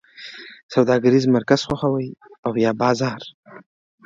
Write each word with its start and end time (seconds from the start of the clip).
سوداګریز 0.73 1.25
مرکز 1.35 1.59
خوښوی 1.67 2.09
او 2.45 2.51
یا 2.65 2.71
بازار؟ 2.81 3.21